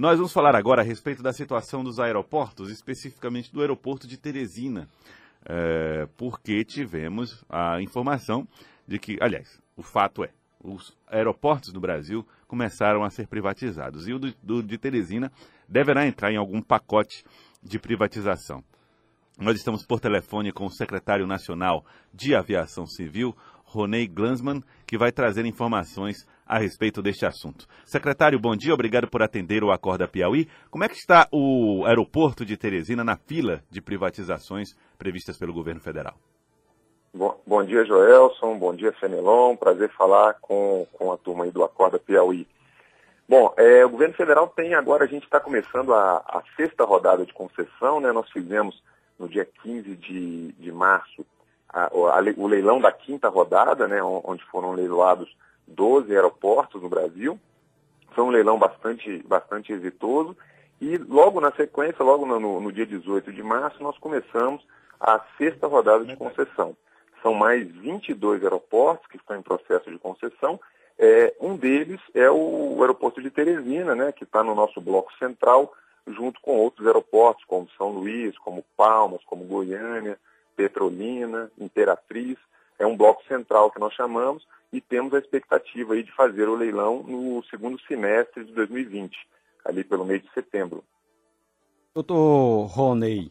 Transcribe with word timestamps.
Nós 0.00 0.16
vamos 0.16 0.32
falar 0.32 0.56
agora 0.56 0.80
a 0.80 0.84
respeito 0.84 1.22
da 1.22 1.30
situação 1.30 1.84
dos 1.84 2.00
aeroportos, 2.00 2.70
especificamente 2.70 3.52
do 3.52 3.60
aeroporto 3.60 4.08
de 4.08 4.16
Teresina, 4.16 4.88
é, 5.44 6.08
porque 6.16 6.64
tivemos 6.64 7.44
a 7.50 7.82
informação 7.82 8.48
de 8.88 8.98
que, 8.98 9.18
aliás, 9.20 9.60
o 9.76 9.82
fato 9.82 10.24
é, 10.24 10.30
os 10.64 10.96
aeroportos 11.06 11.70
do 11.70 11.78
Brasil 11.78 12.26
começaram 12.48 13.04
a 13.04 13.10
ser 13.10 13.26
privatizados 13.26 14.08
e 14.08 14.14
o 14.14 14.18
do, 14.18 14.32
do 14.42 14.62
de 14.62 14.78
Teresina 14.78 15.30
deverá 15.68 16.06
entrar 16.06 16.32
em 16.32 16.38
algum 16.38 16.62
pacote 16.62 17.22
de 17.62 17.78
privatização. 17.78 18.64
Nós 19.38 19.58
estamos 19.58 19.84
por 19.84 20.00
telefone 20.00 20.50
com 20.50 20.64
o 20.64 20.70
secretário 20.70 21.26
nacional 21.26 21.84
de 22.10 22.34
Aviação 22.34 22.86
Civil, 22.86 23.36
Ronei 23.64 24.08
Glansman, 24.08 24.64
que 24.86 24.96
vai 24.96 25.12
trazer 25.12 25.44
informações 25.44 26.26
a 26.50 26.58
respeito 26.58 27.00
deste 27.00 27.24
assunto. 27.24 27.64
Secretário, 27.84 28.36
bom 28.40 28.56
dia, 28.56 28.74
obrigado 28.74 29.06
por 29.08 29.22
atender 29.22 29.62
o 29.62 29.70
Acorda 29.70 30.08
Piauí. 30.08 30.48
Como 30.68 30.82
é 30.82 30.88
que 30.88 30.96
está 30.96 31.28
o 31.30 31.84
aeroporto 31.86 32.44
de 32.44 32.56
Teresina 32.56 33.04
na 33.04 33.16
fila 33.16 33.62
de 33.70 33.80
privatizações 33.80 34.74
previstas 34.98 35.38
pelo 35.38 35.54
governo 35.54 35.80
federal? 35.80 36.14
Bom, 37.14 37.40
bom 37.46 37.64
dia, 37.64 37.84
Joelson, 37.84 38.58
bom 38.58 38.74
dia, 38.74 38.92
Fenelon, 38.94 39.54
prazer 39.54 39.90
falar 39.90 40.34
com, 40.40 40.84
com 40.92 41.12
a 41.12 41.16
turma 41.16 41.44
aí 41.44 41.52
do 41.52 41.62
Acorda 41.62 42.00
Piauí. 42.00 42.48
Bom, 43.28 43.54
é, 43.56 43.86
o 43.86 43.90
governo 43.90 44.14
federal 44.14 44.48
tem 44.48 44.74
agora, 44.74 45.04
a 45.04 45.08
gente 45.08 45.22
está 45.22 45.38
começando 45.38 45.94
a, 45.94 46.16
a, 46.16 46.42
sexta 46.56 46.84
rodada 46.84 47.24
de 47.24 47.32
concessão, 47.32 48.00
né? 48.00 48.10
Nós 48.10 48.28
fizemos 48.32 48.82
no 49.16 49.28
dia 49.28 49.46
15 49.62 49.94
de, 49.94 50.50
de 50.52 50.72
março 50.72 51.24
a, 51.68 51.84
a, 51.84 52.20
o 52.36 52.46
leilão 52.48 52.80
da 52.80 52.90
quinta 52.90 53.28
rodada, 53.28 53.86
né? 53.86 54.02
Onde 54.02 54.44
foram 54.46 54.72
leiloados 54.72 55.32
12 55.70 56.14
aeroportos 56.14 56.82
no 56.82 56.88
Brasil. 56.88 57.38
Foi 58.14 58.24
um 58.24 58.30
leilão 58.30 58.58
bastante, 58.58 59.22
bastante 59.26 59.72
exitoso. 59.72 60.36
E 60.80 60.96
logo 60.96 61.40
na 61.40 61.52
sequência, 61.52 62.04
logo 62.04 62.24
no, 62.26 62.60
no 62.60 62.72
dia 62.72 62.86
18 62.86 63.32
de 63.32 63.42
março, 63.42 63.82
nós 63.82 63.98
começamos 63.98 64.64
a 64.98 65.20
sexta 65.36 65.66
rodada 65.66 66.04
de 66.04 66.16
concessão. 66.16 66.76
São 67.22 67.34
mais 67.34 67.70
22 67.70 68.42
aeroportos 68.42 69.06
que 69.08 69.16
estão 69.16 69.36
em 69.36 69.42
processo 69.42 69.90
de 69.90 69.98
concessão. 69.98 70.58
É, 70.98 71.34
um 71.40 71.56
deles 71.56 72.00
é 72.14 72.30
o 72.30 72.76
aeroporto 72.80 73.22
de 73.22 73.30
Teresina, 73.30 73.94
né, 73.94 74.12
que 74.12 74.24
está 74.24 74.42
no 74.42 74.54
nosso 74.54 74.80
bloco 74.80 75.12
central, 75.18 75.72
junto 76.06 76.40
com 76.40 76.56
outros 76.56 76.86
aeroportos, 76.86 77.44
como 77.44 77.68
São 77.76 77.88
Luís, 77.88 78.36
como 78.38 78.64
Palmas, 78.76 79.22
como 79.24 79.44
Goiânia, 79.44 80.18
Petrolina, 80.56 81.50
Imperatriz. 81.58 82.36
É 82.80 82.86
um 82.86 82.96
bloco 82.96 83.22
central 83.28 83.70
que 83.70 83.78
nós 83.78 83.92
chamamos 83.92 84.42
e 84.72 84.80
temos 84.80 85.12
a 85.12 85.18
expectativa 85.18 85.92
aí 85.92 86.02
de 86.02 86.10
fazer 86.12 86.48
o 86.48 86.56
leilão 86.56 87.02
no 87.02 87.44
segundo 87.44 87.78
semestre 87.82 88.42
de 88.42 88.52
2020, 88.54 89.14
ali 89.66 89.84
pelo 89.84 90.04
mês 90.04 90.22
de 90.22 90.32
setembro. 90.32 90.82
Doutor 91.94 92.64
Roney, 92.66 93.30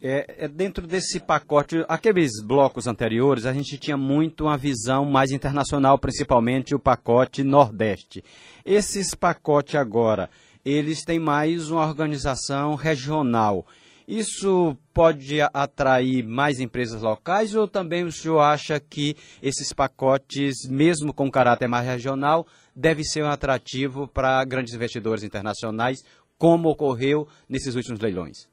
é, 0.00 0.44
é, 0.44 0.48
dentro 0.48 0.86
desse 0.86 1.20
pacote, 1.20 1.84
aqueles 1.88 2.42
blocos 2.42 2.86
anteriores, 2.86 3.44
a 3.44 3.52
gente 3.52 3.76
tinha 3.76 3.98
muito 3.98 4.44
uma 4.44 4.56
visão 4.56 5.04
mais 5.04 5.30
internacional, 5.30 5.98
principalmente 5.98 6.74
o 6.74 6.78
pacote 6.78 7.42
Nordeste. 7.42 8.24
Esses 8.64 9.14
pacotes 9.14 9.74
agora, 9.74 10.30
eles 10.64 11.04
têm 11.04 11.18
mais 11.18 11.70
uma 11.70 11.86
organização 11.86 12.74
regional. 12.74 13.66
Isso 14.06 14.76
pode 14.94 15.40
atrair 15.52 16.22
mais 16.22 16.60
empresas 16.60 17.02
locais 17.02 17.56
ou 17.56 17.66
também 17.66 18.04
o 18.04 18.12
senhor 18.12 18.38
acha 18.38 18.78
que 18.78 19.16
esses 19.42 19.72
pacotes, 19.72 20.68
mesmo 20.70 21.12
com 21.12 21.28
caráter 21.28 21.66
mais 21.66 21.84
regional, 21.84 22.46
deve 22.74 23.02
ser 23.02 23.24
um 23.24 23.28
atrativo 23.28 24.06
para 24.06 24.44
grandes 24.44 24.74
investidores 24.74 25.24
internacionais, 25.24 26.04
como 26.38 26.68
ocorreu 26.68 27.26
nesses 27.48 27.74
últimos 27.74 27.98
leilões? 27.98 28.48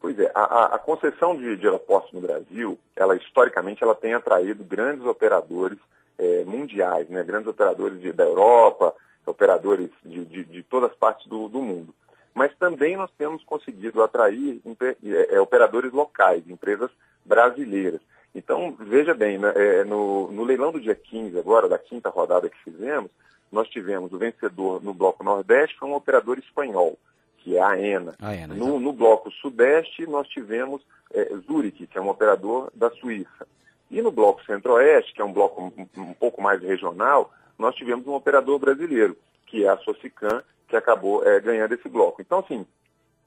Pois 0.00 0.18
é, 0.18 0.32
a, 0.34 0.74
a 0.74 0.78
concessão 0.80 1.36
de, 1.36 1.56
de, 1.56 1.66
aeroportos 1.66 2.12
no 2.12 2.20
Brasil, 2.20 2.76
ela 2.96 3.14
historicamente 3.14 3.84
ela 3.84 3.94
tem 3.94 4.14
atraído 4.14 4.64
grandes 4.64 5.06
operadores 5.06 5.78
é, 6.18 6.44
mundiais, 6.44 7.08
né, 7.08 7.22
grandes 7.22 7.46
operadores 7.46 8.00
de, 8.00 8.12
da 8.12 8.24
Europa, 8.24 8.92
operadores 9.24 9.90
de, 10.04 10.24
de, 10.24 10.44
de 10.44 10.62
todas 10.64 10.90
as 10.90 10.96
partes 10.96 11.24
do, 11.28 11.48
do 11.48 11.62
mundo 11.62 11.94
mas 12.34 12.54
também 12.56 12.96
nós 12.96 13.10
temos 13.18 13.42
conseguido 13.44 14.02
atrair 14.02 14.60
é, 14.80 15.34
é, 15.34 15.40
operadores 15.40 15.92
locais, 15.92 16.48
empresas 16.48 16.90
brasileiras. 17.24 18.00
Então, 18.34 18.74
veja 18.78 19.12
bem, 19.12 19.38
né, 19.38 19.52
é, 19.56 19.84
no, 19.84 20.30
no, 20.30 20.44
leilão 20.44 20.70
do 20.70 20.80
dia 20.80 20.94
15, 20.94 21.38
agora, 21.38 21.68
da 21.68 21.78
quinta 21.78 22.08
rodada 22.08 22.48
que 22.48 22.62
fizemos, 22.62 23.10
nós 23.50 23.68
tivemos 23.68 24.12
o 24.12 24.18
vencedor 24.18 24.82
no 24.82 24.94
bloco 24.94 25.24
Nordeste, 25.24 25.76
foi 25.78 25.88
um 25.88 25.94
operador 25.94 26.38
espanhol, 26.38 26.96
que 27.38 27.56
é 27.56 27.60
a 27.60 27.70
AENA. 27.70 28.14
A 28.20 28.28
AENA 28.28 28.54
no, 28.54 28.78
no, 28.78 28.92
bloco 28.92 29.30
Sudeste, 29.32 30.06
nós 30.06 30.28
tivemos 30.28 30.80
é, 31.12 31.24
Zurich, 31.46 31.86
que 31.88 31.98
é 31.98 32.00
um 32.00 32.08
operador 32.08 32.70
da 32.74 32.90
Suíça. 32.90 33.46
E 33.90 34.00
no 34.00 34.12
bloco 34.12 34.44
Centro-Oeste, 34.44 35.12
que 35.12 35.20
é 35.20 35.24
um 35.24 35.32
bloco 35.32 35.72
um, 35.76 36.00
um 36.00 36.14
pouco 36.14 36.40
mais 36.40 36.62
regional, 36.62 37.32
nós 37.60 37.74
tivemos 37.74 38.06
um 38.06 38.14
operador 38.14 38.58
brasileiro, 38.58 39.16
que 39.46 39.64
é 39.64 39.68
a 39.68 39.78
Socican, 39.78 40.42
que 40.68 40.76
acabou 40.76 41.26
é, 41.26 41.40
ganhando 41.40 41.74
esse 41.74 41.88
bloco. 41.88 42.22
Então, 42.22 42.38
assim, 42.38 42.66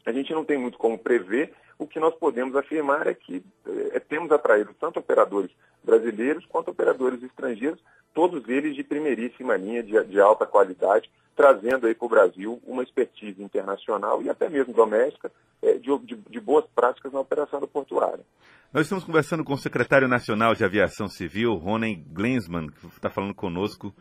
a 0.05 0.11
gente 0.11 0.33
não 0.33 0.44
tem 0.44 0.57
muito 0.57 0.77
como 0.77 0.97
prever. 0.97 1.53
O 1.77 1.88
que 1.88 1.99
nós 1.99 2.16
podemos 2.16 2.55
afirmar 2.55 3.07
é 3.07 3.13
que 3.13 3.44
é, 3.91 3.99
temos 3.99 4.31
atraído 4.31 4.73
tanto 4.79 4.99
operadores 4.99 5.51
brasileiros 5.83 6.45
quanto 6.45 6.71
operadores 6.71 7.21
estrangeiros, 7.21 7.79
todos 8.13 8.47
eles 8.47 8.75
de 8.75 8.83
primeiríssima 8.83 9.57
linha, 9.57 9.83
de, 9.83 10.01
de 10.05 10.19
alta 10.19 10.45
qualidade, 10.45 11.09
trazendo 11.35 11.88
aí 11.88 11.95
para 11.95 12.05
o 12.05 12.09
Brasil 12.09 12.61
uma 12.65 12.83
expertise 12.83 13.41
internacional 13.41 14.21
e 14.21 14.29
até 14.29 14.47
mesmo 14.50 14.73
doméstica 14.73 15.31
é, 15.61 15.73
de, 15.73 15.97
de, 16.00 16.15
de, 16.15 16.39
boas 16.39 16.65
práticas 16.75 17.11
na 17.11 17.19
operação 17.19 17.59
portuária. 17.61 18.23
Nós 18.71 18.83
estamos 18.83 19.03
conversando 19.03 19.44
com 19.44 19.53
o 19.53 19.57
secretário 19.57 20.07
nacional 20.07 20.53
de 20.53 20.63
Aviação 20.63 21.07
Civil, 21.07 21.55
Ronen 21.55 22.03
Glensman, 22.11 22.67
que 22.67 22.88
está 22.88 23.09
falando 23.09 23.33
conosco 23.33 23.94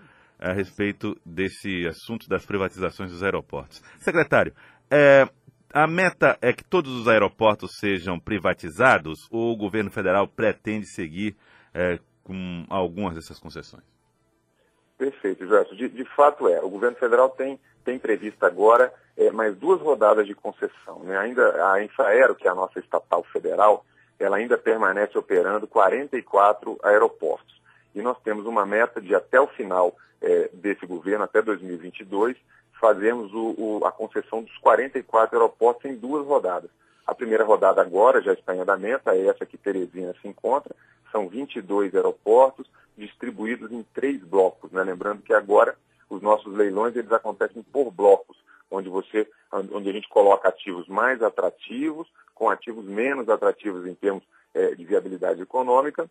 a 0.43 0.53
respeito 0.53 1.17
desse 1.25 1.87
assunto 1.87 2.29
das 2.29 2.45
privatizações 2.45 3.11
dos 3.11 3.23
aeroportos. 3.23 3.81
Secretário, 3.99 4.53
é, 4.91 5.29
a 5.73 5.87
meta 5.87 6.37
é 6.43 6.53
que 6.53 6.65
todos 6.65 6.93
os 6.93 7.09
aeroportos 7.09 7.79
sejam 7.79 8.19
privatizados 8.19 9.29
ou 9.31 9.53
o 9.53 9.57
governo 9.57 9.91
federal 9.91 10.27
pretende 10.27 10.87
seguir 10.87 11.37
é, 11.73 11.99
com 12.25 12.67
algumas 12.69 13.15
dessas 13.15 13.39
concessões? 13.39 13.85
Perfeito, 14.99 15.47
Gerson. 15.47 15.75
De, 15.75 15.89
de, 15.89 16.05
fato 16.05 16.49
é. 16.49 16.61
O 16.61 16.69
governo 16.69 16.97
federal 16.97 17.31
tem, 17.31 17.59
tem 17.85 17.99
previsto 17.99 18.45
agora 18.45 18.93
é, 19.17 19.31
mais 19.31 19.57
duas 19.57 19.81
rodadas 19.81 20.27
de 20.27 20.35
concessão. 20.35 21.01
Né? 21.05 21.17
Ainda 21.17 21.73
a 21.73 21.83
Infraero, 21.83 22.35
que 22.35 22.47
é 22.47 22.51
a 22.51 22.55
nossa 22.55 22.79
estatal 22.79 23.25
federal, 23.25 23.85
ela 24.19 24.37
ainda 24.37 24.59
permanece 24.59 25.17
operando 25.17 25.67
44 25.67 26.79
aeroportos. 26.83 27.61
E 27.95 28.03
nós 28.03 28.19
temos 28.23 28.47
uma 28.47 28.65
meta 28.65 29.01
de 29.01 29.15
até 29.15 29.41
o 29.41 29.47
final 29.49 29.97
é, 30.23 30.51
desse 30.53 30.87
governo, 30.87 31.25
até 31.25 31.43
2022, 31.43 32.37
fazermos 32.81 33.33
o, 33.35 33.55
o, 33.59 33.85
a 33.85 33.93
concessão 33.93 34.43
dos 34.43 34.57
44 34.59 35.37
aeroportos 35.37 35.91
em 35.91 35.95
duas 35.95 36.27
rodadas. 36.27 36.71
A 37.07 37.15
primeira 37.15 37.45
rodada 37.45 37.81
agora 37.83 38.23
já 38.23 38.33
está 38.33 38.55
em 38.55 38.61
andamento, 38.61 39.11
é 39.11 39.27
essa 39.27 39.45
que 39.45 39.59
Teresina 39.59 40.15
se 40.21 40.29
encontra, 40.29 40.75
são 41.11 41.29
22 41.29 41.95
aeroportos 41.95 42.67
distribuídos 42.97 43.71
em 43.73 43.83
três 43.95 44.23
blocos, 44.23 44.71
né? 44.73 44.83
lembrando 44.83 45.23
que 45.23 45.35
agora 45.35 45.77
os 46.09 46.23
nossos 46.23 46.53
leilões 46.55 46.95
eles 46.97 47.13
acontecem 47.13 47.63
por 47.63 47.91
blocos, 47.91 48.37
onde 48.71 48.89
você, 48.89 49.29
onde 49.53 49.91
a 49.91 49.93
gente 49.93 50.09
coloca 50.09 50.49
ativos 50.49 50.89
mais 50.89 51.23
atrativos, 51.23 52.09
com 52.35 52.49
ativos 52.51 52.85
menos 52.85 53.29
atrativos 53.29 53.87
em 53.87 53.95
termos 53.95 54.23
é, 54.55 54.75
de 54.75 54.85
viabilidade 54.85 55.43
econômica, 55.43 56.09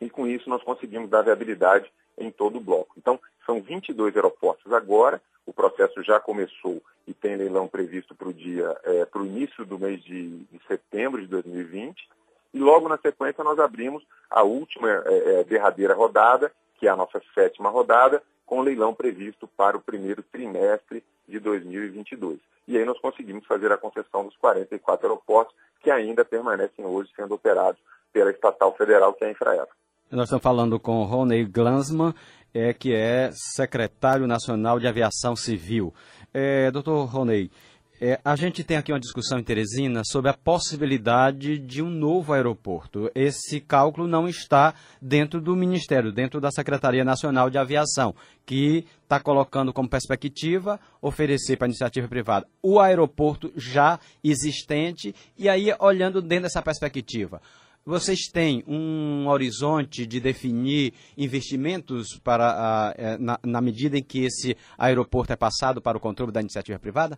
e 0.00 0.10
com 0.10 0.26
isso 0.26 0.48
nós 0.48 0.62
conseguimos 0.62 1.08
dar 1.08 1.22
viabilidade 1.22 1.90
em 2.18 2.30
todo 2.30 2.56
o 2.56 2.60
bloco. 2.60 2.94
Então, 2.96 3.20
são 3.44 3.60
22 3.60 4.16
aeroportos 4.16 4.72
agora, 4.72 5.20
o 5.46 5.52
processo 5.52 6.02
já 6.02 6.18
começou 6.18 6.82
e 7.06 7.14
tem 7.14 7.36
leilão 7.36 7.68
previsto 7.68 8.14
para 8.14 8.28
o 8.28 8.34
dia, 8.34 8.76
é, 8.82 9.04
para 9.04 9.22
o 9.22 9.26
início 9.26 9.64
do 9.64 9.78
mês 9.78 10.02
de, 10.02 10.38
de, 10.38 10.60
setembro 10.66 11.20
de 11.20 11.28
2020. 11.28 12.08
E 12.52 12.58
logo 12.58 12.88
na 12.88 12.98
sequência 12.98 13.44
nós 13.44 13.58
abrimos 13.58 14.04
a 14.28 14.42
última 14.42 14.90
é, 14.90 15.40
é, 15.40 15.44
derradeira 15.44 15.94
rodada, 15.94 16.52
que 16.78 16.88
é 16.88 16.90
a 16.90 16.96
nossa 16.96 17.22
sétima 17.32 17.70
rodada, 17.70 18.22
com 18.44 18.60
leilão 18.60 18.92
previsto 18.92 19.46
para 19.46 19.76
o 19.76 19.80
primeiro 19.80 20.22
trimestre 20.22 21.02
de 21.28 21.38
2022. 21.38 22.38
E 22.66 22.76
aí 22.76 22.84
nós 22.84 22.98
conseguimos 22.98 23.46
fazer 23.46 23.70
a 23.70 23.76
concessão 23.76 24.24
dos 24.24 24.36
44 24.36 25.06
aeroportos 25.06 25.54
que 25.80 25.90
ainda 25.90 26.24
permanecem 26.24 26.84
hoje 26.84 27.10
sendo 27.14 27.34
operados 27.34 27.80
pela 28.12 28.30
estatal 28.30 28.74
federal, 28.74 29.12
que 29.14 29.22
é 29.24 29.28
a 29.28 29.30
Infraero. 29.30 29.68
Nós 30.08 30.26
estamos 30.26 30.42
falando 30.42 30.78
com 30.78 31.02
Rony 31.02 31.44
Glansman, 31.44 32.14
é, 32.54 32.72
que 32.72 32.94
é 32.94 33.30
secretário 33.32 34.24
nacional 34.24 34.78
de 34.78 34.86
aviação 34.86 35.34
civil. 35.34 35.92
É, 36.32 36.70
doutor 36.70 37.06
Rony, 37.06 37.50
É, 37.98 38.20
a 38.22 38.36
gente 38.36 38.62
tem 38.62 38.76
aqui 38.76 38.92
uma 38.92 39.00
discussão 39.00 39.38
em 39.38 39.42
Teresina 39.42 40.02
sobre 40.04 40.30
a 40.30 40.34
possibilidade 40.34 41.58
de 41.58 41.80
um 41.80 41.88
novo 41.88 42.34
aeroporto. 42.34 43.10
Esse 43.14 43.58
cálculo 43.58 44.06
não 44.06 44.28
está 44.28 44.74
dentro 45.00 45.40
do 45.40 45.56
Ministério, 45.56 46.12
dentro 46.12 46.38
da 46.38 46.50
Secretaria 46.50 47.02
Nacional 47.06 47.48
de 47.48 47.56
Aviação, 47.56 48.14
que 48.44 48.84
está 49.02 49.18
colocando 49.18 49.72
como 49.72 49.88
perspectiva 49.88 50.78
oferecer 51.00 51.56
para 51.56 51.66
a 51.66 51.70
iniciativa 51.70 52.06
privada 52.06 52.46
o 52.62 52.78
aeroporto 52.78 53.50
já 53.56 53.98
existente 54.22 55.14
e 55.38 55.48
aí 55.48 55.74
olhando 55.80 56.20
dentro 56.20 56.42
dessa 56.42 56.60
perspectiva. 56.60 57.40
Vocês 57.86 58.26
têm 58.26 58.64
um 58.66 59.28
horizonte 59.28 60.04
de 60.04 60.18
definir 60.18 60.92
investimentos 61.16 62.18
para, 62.18 62.92
uh, 62.98 63.22
na, 63.22 63.38
na 63.44 63.60
medida 63.60 63.96
em 63.96 64.02
que 64.02 64.24
esse 64.24 64.56
aeroporto 64.76 65.32
é 65.32 65.36
passado 65.36 65.80
para 65.80 65.96
o 65.96 66.00
controle 66.00 66.32
da 66.32 66.40
iniciativa 66.40 66.80
privada? 66.80 67.16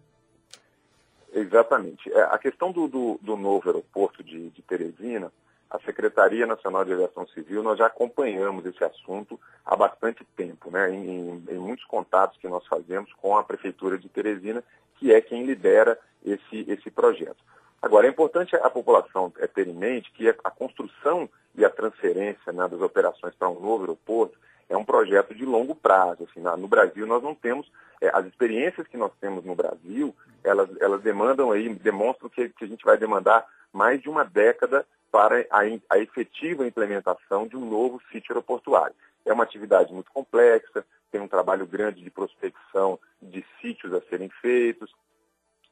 Exatamente. 1.32 2.12
É, 2.12 2.20
a 2.24 2.36
questão 2.36 2.70
do, 2.70 2.86
do, 2.86 3.18
do 3.22 3.34
novo 3.34 3.66
aeroporto 3.66 4.22
de, 4.22 4.50
de, 4.50 4.60
Teresina, 4.60 5.32
a 5.70 5.78
Secretaria 5.78 6.46
Nacional 6.46 6.84
de 6.84 6.92
Aviação 6.92 7.26
Civil, 7.28 7.62
nós 7.62 7.78
já 7.78 7.86
acompanhamos 7.86 8.66
esse 8.66 8.84
assunto 8.84 9.40
há 9.64 9.74
bastante 9.74 10.22
tempo, 10.36 10.70
né? 10.70 10.90
Em, 10.90 11.08
em, 11.08 11.44
em, 11.48 11.58
muitos 11.58 11.86
contatos 11.86 12.36
que 12.38 12.46
nós 12.46 12.66
fazemos 12.66 13.10
com 13.14 13.38
a 13.38 13.42
Prefeitura 13.42 13.96
de 13.96 14.10
Teresina, 14.10 14.62
que 14.96 15.14
é 15.14 15.20
quem 15.22 15.46
lidera 15.46 15.98
esse, 16.22 16.70
esse 16.70 16.90
projeto. 16.90 17.42
Agora, 17.80 18.06
é 18.06 18.10
importante 18.10 18.56
a 18.56 18.70
população 18.70 19.32
é, 19.38 19.46
ter 19.46 19.68
em 19.68 19.72
mente 19.72 20.10
que 20.12 20.28
a, 20.28 20.50
construção 20.50 21.28
e 21.54 21.64
a 21.64 21.70
transferência 21.70 22.52
né, 22.52 22.66
das 22.68 22.80
operações 22.80 23.34
para 23.34 23.48
um 23.48 23.60
novo 23.60 23.82
aeroporto 23.82 24.36
é 24.68 24.76
um 24.76 24.84
projeto 24.84 25.34
de 25.34 25.44
longo 25.44 25.74
prazo. 25.74 26.24
Assim, 26.24 26.40
no 26.40 26.68
Brasil, 26.68 27.06
nós 27.06 27.22
não 27.22 27.34
temos 27.34 27.70
é, 28.00 28.10
as 28.12 28.26
experiências 28.26 28.86
que 28.86 28.96
nós 28.96 29.12
temos 29.20 29.44
no 29.44 29.54
Brasil, 29.54 30.14
elas, 30.42 30.68
elas 30.80 31.02
demandam 31.02 31.52
aí, 31.52 31.68
demonstram 31.68 32.28
que, 32.28 32.48
que 32.48 32.64
a 32.64 32.68
gente 32.68 32.84
vai 32.84 32.98
demandar 32.98 33.46
mais 33.72 34.00
de 34.00 34.08
uma 34.08 34.24
década 34.24 34.84
para 35.10 35.46
a, 35.50 35.60
a 35.90 35.98
efetiva 35.98 36.66
implementação 36.66 37.46
de 37.46 37.56
um 37.56 37.64
novo 37.64 38.00
sítio 38.10 38.32
aeroportuário. 38.32 38.94
É 39.24 39.32
uma 39.32 39.44
atividade 39.44 39.92
muito 39.92 40.10
complexa, 40.12 40.84
tem 41.10 41.20
um 41.20 41.28
trabalho 41.28 41.66
grande 41.66 42.02
de 42.02 42.10
prospecção 42.10 42.98
de 43.20 43.44
sítios 43.60 43.94
a 43.94 44.00
serem 44.02 44.28
feitos, 44.40 44.94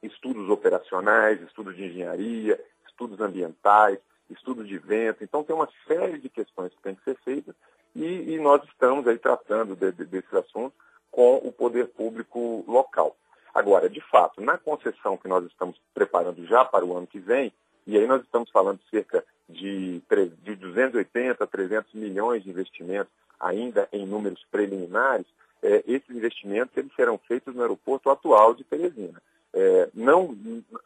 estudos 0.01 0.49
operacionais, 0.49 1.41
estudos 1.41 1.75
de 1.75 1.85
engenharia, 1.85 2.59
estudos 2.87 3.19
ambientais, 3.19 3.99
estudos 4.29 4.67
de 4.67 4.77
vento. 4.77 5.23
Então, 5.23 5.43
tem 5.43 5.55
uma 5.55 5.69
série 5.87 6.17
de 6.19 6.29
questões 6.29 6.73
que 6.73 6.81
têm 6.81 6.95
que 6.95 7.03
ser 7.03 7.17
feitas 7.23 7.55
e, 7.95 8.33
e 8.33 8.39
nós 8.39 8.63
estamos 8.65 9.07
aí 9.07 9.17
tratando 9.17 9.75
de, 9.75 9.91
de, 9.91 10.05
desses 10.05 10.33
assuntos 10.33 10.77
com 11.11 11.37
o 11.37 11.51
poder 11.51 11.87
público 11.87 12.63
local. 12.67 13.15
Agora, 13.53 13.89
de 13.89 14.01
fato, 14.01 14.39
na 14.39 14.57
concessão 14.57 15.17
que 15.17 15.27
nós 15.27 15.43
estamos 15.45 15.81
preparando 15.93 16.45
já 16.45 16.63
para 16.63 16.85
o 16.85 16.95
ano 16.95 17.07
que 17.07 17.19
vem, 17.19 17.51
e 17.87 17.97
aí 17.97 18.05
nós 18.05 18.21
estamos 18.21 18.51
falando 18.51 18.79
cerca 18.91 19.23
de, 19.49 20.01
de 20.43 20.55
280 20.55 21.43
a 21.43 21.47
300 21.47 21.93
milhões 21.93 22.43
de 22.43 22.49
investimentos, 22.49 23.11
ainda 23.39 23.87
em 23.91 24.05
números 24.05 24.45
preliminares, 24.51 25.25
é, 25.63 25.83
esses 25.87 26.09
investimentos 26.09 26.75
eles 26.77 26.93
serão 26.95 27.17
feitos 27.17 27.55
no 27.55 27.61
aeroporto 27.61 28.09
atual 28.09 28.53
de 28.53 28.63
Teresina. 28.63 29.21
É, 29.59 29.89
não, 29.91 30.37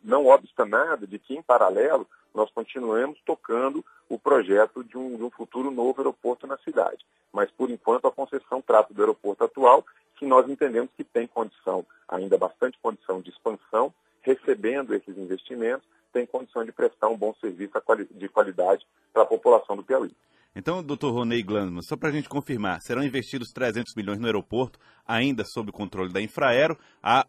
não 0.01 0.27
obsta 0.27 0.65
nada 0.65 1.05
de 1.05 1.19
que, 1.19 1.35
em 1.35 1.41
paralelo, 1.41 2.07
nós 2.33 2.49
continuemos 2.51 3.19
tocando 3.25 3.83
o 4.07 4.17
projeto 4.17 4.81
de 4.81 4.97
um, 4.97 5.17
de 5.17 5.23
um 5.23 5.29
futuro 5.29 5.69
novo 5.69 5.99
aeroporto 5.99 6.47
na 6.47 6.57
cidade. 6.59 7.05
Mas, 7.33 7.51
por 7.51 7.69
enquanto, 7.69 8.07
a 8.07 8.11
concessão 8.11 8.61
trata 8.61 8.93
do 8.93 9.01
aeroporto 9.01 9.43
atual 9.43 9.85
que 10.15 10.25
nós 10.25 10.49
entendemos 10.49 10.89
que 10.95 11.03
tem 11.03 11.27
condição, 11.27 11.85
ainda 12.07 12.37
bastante 12.37 12.79
condição 12.81 13.19
de 13.19 13.29
expansão, 13.29 13.93
recebendo 14.21 14.93
esses 14.93 15.17
investimentos, 15.17 15.87
tem 16.11 16.25
condição 16.25 16.63
de 16.63 16.71
prestar 16.71 17.07
um 17.07 17.17
bom 17.17 17.33
serviço 17.39 17.73
de 18.11 18.29
qualidade 18.29 18.85
para 19.13 19.23
a 19.23 19.25
população 19.25 19.75
do 19.75 19.83
Piauí. 19.83 20.11
Então, 20.53 20.83
doutor 20.83 21.11
Ronei 21.11 21.41
Glanzman, 21.41 21.81
só 21.81 21.95
para 21.95 22.09
a 22.09 22.11
gente 22.11 22.27
confirmar, 22.27 22.81
serão 22.81 23.01
investidos 23.01 23.53
300 23.53 23.95
milhões 23.95 24.19
no 24.19 24.25
aeroporto, 24.25 24.77
ainda 25.07 25.45
sob 25.45 25.69
o 25.69 25.73
controle 25.73 26.11
da 26.11 26.21
Infraero, 26.21 26.77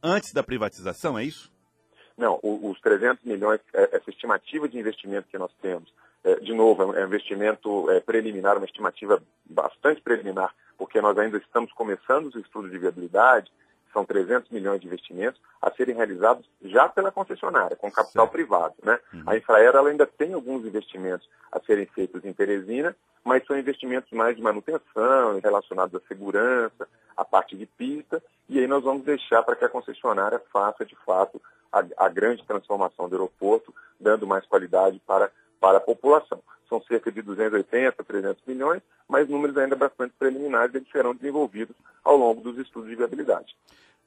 antes 0.02 0.32
da 0.32 0.42
privatização, 0.42 1.16
é 1.16 1.24
isso? 1.24 1.52
Não, 2.18 2.38
os 2.42 2.80
300 2.80 3.24
milhões, 3.24 3.60
é, 3.72 3.96
essa 3.96 4.10
estimativa 4.10 4.68
de 4.68 4.78
investimento 4.78 5.28
que 5.28 5.38
nós 5.38 5.52
temos, 5.62 5.92
é, 6.24 6.34
de 6.40 6.52
novo, 6.52 6.82
é 6.82 6.86
um 7.04 7.06
investimento 7.06 7.86
preliminar, 8.04 8.56
uma 8.56 8.66
estimativa 8.66 9.22
bastante 9.44 10.00
preliminar, 10.00 10.52
porque 10.76 11.00
nós 11.00 11.16
ainda 11.16 11.38
estamos 11.38 11.72
começando 11.72 12.26
os 12.26 12.34
estudos 12.34 12.72
de 12.72 12.78
viabilidade, 12.78 13.52
são 13.92 14.04
300 14.04 14.50
milhões 14.50 14.80
de 14.80 14.86
investimentos 14.86 15.40
a 15.60 15.70
serem 15.70 15.94
realizados 15.94 16.48
já 16.62 16.88
pela 16.88 17.12
concessionária, 17.12 17.76
com 17.76 17.90
capital 17.90 18.26
certo. 18.26 18.32
privado. 18.32 18.74
Né? 18.82 18.98
Uhum. 19.12 19.22
A 19.26 19.36
Infraero 19.36 19.78
ela 19.78 19.90
ainda 19.90 20.06
tem 20.06 20.32
alguns 20.32 20.64
investimentos 20.64 21.28
a 21.50 21.60
serem 21.60 21.86
feitos 21.86 22.24
em 22.24 22.32
Teresina, 22.32 22.96
mas 23.24 23.46
são 23.46 23.58
investimentos 23.58 24.10
mais 24.12 24.36
de 24.36 24.42
manutenção, 24.42 25.38
relacionados 25.42 25.94
à 25.94 26.06
segurança, 26.08 26.88
à 27.16 27.24
parte 27.24 27.56
de 27.56 27.66
pista, 27.66 28.22
e 28.48 28.58
aí 28.58 28.66
nós 28.66 28.82
vamos 28.82 29.04
deixar 29.04 29.42
para 29.42 29.54
que 29.54 29.64
a 29.64 29.68
concessionária 29.68 30.40
faça, 30.52 30.84
de 30.84 30.96
fato, 31.06 31.40
a, 31.72 31.84
a 31.96 32.08
grande 32.08 32.44
transformação 32.44 33.08
do 33.08 33.14
aeroporto, 33.14 33.74
dando 33.98 34.26
mais 34.26 34.44
qualidade 34.46 35.00
para, 35.06 35.30
para 35.62 35.78
a 35.78 35.80
população 35.80 36.42
são 36.68 36.82
cerca 36.82 37.12
de 37.12 37.22
280, 37.22 38.02
300 38.02 38.44
milhões, 38.46 38.82
mas 39.08 39.28
números 39.28 39.56
ainda 39.56 39.76
bastante 39.76 40.12
preliminares, 40.18 40.74
eles 40.74 40.90
serão 40.90 41.14
desenvolvidos 41.14 41.76
ao 42.02 42.16
longo 42.16 42.40
dos 42.40 42.58
estudos 42.58 42.90
de 42.90 42.96
viabilidade. 42.96 43.54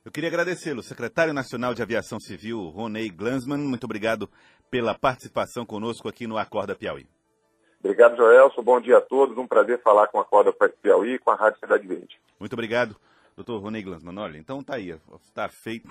Eu 0.03 0.11
queria 0.11 0.29
agradecê-lo, 0.29 0.83
secretário 0.83 1.33
nacional 1.33 1.73
de 1.73 1.81
Aviação 1.81 2.19
Civil, 2.19 2.59
Ronei 2.69 3.09
Glansman. 3.09 3.57
Muito 3.57 3.85
obrigado 3.85 4.29
pela 4.69 4.93
participação 4.93 5.65
conosco 5.65 6.09
aqui 6.09 6.27
no 6.27 6.37
Acorda 6.37 6.75
Piauí. 6.75 7.07
Obrigado, 7.79 8.17
Joelson. 8.17 8.61
Bom 8.61 8.81
dia 8.81 8.97
a 8.97 9.01
todos. 9.01 9.37
Um 9.37 9.47
prazer 9.47 9.81
falar 9.81 10.07
com 10.07 10.19
a 10.19 10.23
Acorda 10.23 10.51
Piauí 10.81 11.13
e 11.13 11.19
com 11.19 11.31
a 11.31 11.35
Rádio 11.35 11.59
Cidade 11.59 11.87
Verde. 11.87 12.19
Muito 12.39 12.53
obrigado, 12.53 12.95
doutor 13.35 13.61
Ronei 13.61 13.81
Glansman. 13.81 14.19
Olha, 14.19 14.37
então 14.37 14.61
tá 14.61 14.75
aí, 14.75 14.95
está 15.21 15.47
feito 15.47 15.89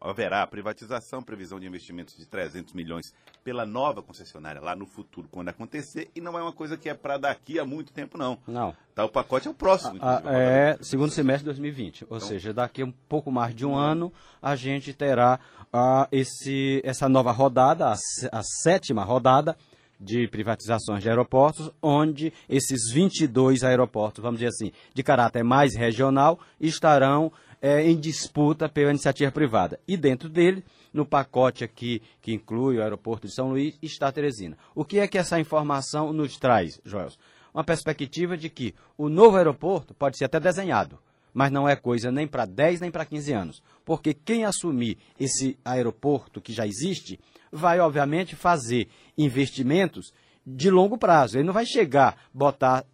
haverá 0.00 0.42
a 0.42 0.46
privatização, 0.46 1.22
previsão 1.22 1.60
de 1.60 1.66
investimentos 1.66 2.16
de 2.16 2.26
300 2.26 2.74
milhões 2.74 3.14
pela 3.44 3.64
nova 3.64 4.02
concessionária 4.02 4.60
lá 4.60 4.74
no 4.74 4.86
futuro, 4.86 5.28
quando 5.30 5.48
acontecer, 5.48 6.10
e 6.14 6.20
não 6.20 6.36
é 6.36 6.42
uma 6.42 6.52
coisa 6.52 6.76
que 6.76 6.88
é 6.88 6.94
para 6.94 7.16
daqui 7.16 7.58
a 7.58 7.64
muito 7.64 7.92
tempo, 7.92 8.18
não. 8.18 8.38
Não. 8.46 8.74
Tá, 8.94 9.04
o 9.04 9.08
pacote 9.08 9.46
é 9.46 9.50
o 9.50 9.54
próximo. 9.54 9.98
A, 10.02 10.28
a, 10.28 10.34
é 10.34 10.78
segundo 10.80 11.10
semestre 11.10 11.40
de 11.40 11.46
2020, 11.46 12.04
ou 12.08 12.16
então, 12.16 12.28
seja, 12.28 12.52
daqui 12.52 12.82
a 12.82 12.84
um 12.84 12.92
pouco 13.08 13.30
mais 13.30 13.54
de 13.54 13.64
um 13.64 13.76
ano, 13.76 14.12
a 14.42 14.56
gente 14.56 14.92
terá 14.92 15.38
a, 15.72 16.08
esse, 16.10 16.80
essa 16.84 17.08
nova 17.08 17.30
rodada, 17.30 17.86
a, 17.88 17.92
a 18.32 18.42
sétima 18.42 19.04
rodada, 19.04 19.56
de 19.98 20.28
privatizações 20.28 21.02
de 21.02 21.08
aeroportos, 21.08 21.70
onde 21.82 22.32
esses 22.48 22.92
22 22.92 23.64
aeroportos, 23.64 24.22
vamos 24.22 24.38
dizer 24.40 24.50
assim, 24.50 24.72
de 24.94 25.02
caráter 25.02 25.42
mais 25.42 25.74
regional, 25.76 26.38
estarão 26.60 27.32
é, 27.60 27.82
em 27.82 27.98
disputa 27.98 28.68
pela 28.68 28.90
iniciativa 28.90 29.30
privada. 29.32 29.80
E 29.86 29.96
dentro 29.96 30.28
dele, 30.28 30.64
no 30.92 31.06
pacote 31.06 31.64
aqui 31.64 32.02
que 32.20 32.32
inclui 32.32 32.78
o 32.78 32.82
aeroporto 32.82 33.26
de 33.26 33.34
São 33.34 33.50
Luís, 33.50 33.78
está 33.82 34.10
Teresina. 34.12 34.56
O 34.74 34.84
que 34.84 34.98
é 34.98 35.08
que 35.08 35.18
essa 35.18 35.40
informação 35.40 36.12
nos 36.12 36.36
traz, 36.36 36.80
Joel? 36.84 37.08
Uma 37.52 37.64
perspectiva 37.64 38.36
de 38.36 38.50
que 38.50 38.74
o 38.98 39.08
novo 39.08 39.36
aeroporto 39.36 39.94
pode 39.94 40.18
ser 40.18 40.26
até 40.26 40.38
desenhado, 40.38 40.98
mas 41.36 41.52
não 41.52 41.68
é 41.68 41.76
coisa 41.76 42.10
nem 42.10 42.26
para 42.26 42.46
10 42.46 42.80
nem 42.80 42.90
para 42.90 43.04
15 43.04 43.30
anos. 43.34 43.62
Porque 43.84 44.14
quem 44.14 44.46
assumir 44.46 44.96
esse 45.20 45.58
aeroporto 45.62 46.40
que 46.40 46.50
já 46.50 46.66
existe 46.66 47.20
vai, 47.52 47.78
obviamente, 47.78 48.34
fazer 48.34 48.88
investimentos 49.18 50.14
de 50.46 50.70
longo 50.70 50.96
prazo. 50.96 51.36
Ele 51.36 51.44
não 51.44 51.52
vai 51.52 51.66
chegar, 51.66 52.16
botar 52.32 52.86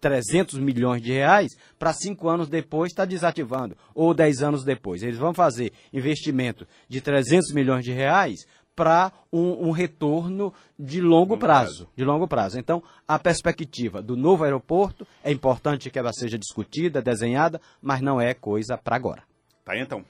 300 0.00 0.58
milhões 0.58 1.00
de 1.00 1.12
reais 1.12 1.52
para 1.78 1.92
cinco 1.92 2.28
anos 2.28 2.48
depois 2.48 2.90
estar 2.90 3.04
tá 3.04 3.08
desativando, 3.08 3.76
ou 3.94 4.12
10 4.12 4.42
anos 4.42 4.64
depois. 4.64 5.04
Eles 5.04 5.16
vão 5.16 5.32
fazer 5.32 5.72
investimento 5.92 6.66
de 6.88 7.00
300 7.00 7.52
milhões 7.52 7.84
de 7.84 7.92
reais 7.92 8.48
para 8.76 9.10
um, 9.32 9.68
um, 9.68 9.70
retorno 9.70 10.52
de 10.78 11.00
longo, 11.00 11.30
longo 11.30 11.38
prazo, 11.38 11.84
prazo, 11.84 11.88
de 11.96 12.04
longo 12.04 12.28
prazo. 12.28 12.58
Então, 12.60 12.82
a 13.08 13.18
perspectiva 13.18 14.02
do 14.02 14.16
novo 14.16 14.44
aeroporto 14.44 15.06
é 15.24 15.32
importante 15.32 15.90
que 15.90 15.98
ela 15.98 16.12
seja 16.12 16.38
discutida, 16.38 17.00
desenhada, 17.00 17.58
mas 17.80 18.02
não 18.02 18.20
é 18.20 18.34
coisa 18.34 18.76
para 18.76 18.94
agora. 18.94 19.22
Tá 19.64 19.76
então. 19.76 20.04